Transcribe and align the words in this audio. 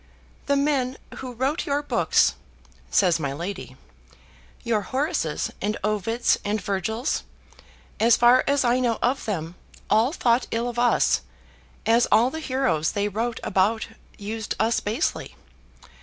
"The 0.47 0.55
men 0.55 0.97
who 1.17 1.31
wrote 1.33 1.67
your 1.67 1.83
books," 1.83 2.33
says 2.89 3.19
my 3.19 3.33
lady, 3.33 3.75
"your 4.63 4.81
Horaces, 4.81 5.51
and 5.61 5.77
Ovids, 5.83 6.39
and 6.43 6.59
Virgils, 6.59 7.23
as 7.99 8.17
far 8.17 8.43
as 8.47 8.65
I 8.65 8.79
know 8.79 8.97
of 9.03 9.25
them, 9.25 9.53
all 9.91 10.11
thought 10.11 10.47
ill 10.49 10.67
of 10.67 10.79
us, 10.79 11.21
as 11.85 12.07
all 12.11 12.31
the 12.31 12.39
heroes 12.39 12.93
they 12.93 13.07
wrote 13.09 13.39
about 13.43 13.89
used 14.17 14.55
us 14.59 14.79
basely. 14.79 15.35